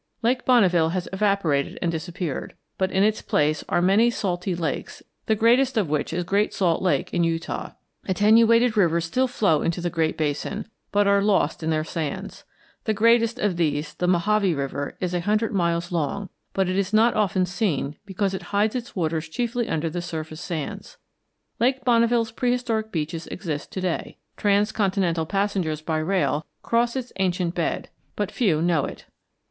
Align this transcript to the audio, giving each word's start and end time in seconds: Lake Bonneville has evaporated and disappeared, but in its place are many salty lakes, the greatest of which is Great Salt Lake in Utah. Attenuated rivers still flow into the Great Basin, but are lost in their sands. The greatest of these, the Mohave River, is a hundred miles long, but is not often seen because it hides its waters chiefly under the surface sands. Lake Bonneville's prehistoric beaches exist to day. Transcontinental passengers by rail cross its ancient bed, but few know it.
Lake 0.23 0.45
Bonneville 0.45 0.89
has 0.93 1.07
evaporated 1.13 1.77
and 1.79 1.91
disappeared, 1.91 2.55
but 2.79 2.91
in 2.91 3.03
its 3.03 3.21
place 3.21 3.63
are 3.69 3.83
many 3.83 4.09
salty 4.09 4.55
lakes, 4.55 5.03
the 5.27 5.35
greatest 5.35 5.77
of 5.77 5.89
which 5.89 6.11
is 6.11 6.23
Great 6.23 6.55
Salt 6.55 6.81
Lake 6.81 7.13
in 7.13 7.23
Utah. 7.23 7.73
Attenuated 8.07 8.75
rivers 8.75 9.05
still 9.05 9.27
flow 9.27 9.61
into 9.61 9.79
the 9.79 9.91
Great 9.91 10.17
Basin, 10.17 10.67
but 10.91 11.05
are 11.05 11.21
lost 11.21 11.61
in 11.61 11.69
their 11.69 11.83
sands. 11.83 12.45
The 12.85 12.95
greatest 12.95 13.37
of 13.37 13.57
these, 13.57 13.93
the 13.93 14.07
Mohave 14.07 14.57
River, 14.57 14.97
is 14.99 15.13
a 15.13 15.19
hundred 15.21 15.53
miles 15.53 15.91
long, 15.91 16.29
but 16.53 16.67
is 16.67 16.91
not 16.93 17.13
often 17.13 17.45
seen 17.45 17.95
because 18.07 18.33
it 18.33 18.41
hides 18.49 18.73
its 18.75 18.95
waters 18.95 19.29
chiefly 19.29 19.69
under 19.69 19.87
the 19.87 20.01
surface 20.01 20.41
sands. 20.41 20.97
Lake 21.59 21.85
Bonneville's 21.85 22.31
prehistoric 22.31 22.91
beaches 22.91 23.27
exist 23.27 23.71
to 23.73 23.81
day. 23.81 24.17
Transcontinental 24.35 25.27
passengers 25.27 25.79
by 25.81 25.99
rail 25.99 26.47
cross 26.63 26.95
its 26.95 27.13
ancient 27.19 27.53
bed, 27.53 27.87
but 28.15 28.31
few 28.31 28.63
know 28.63 28.85
it. 28.85 29.05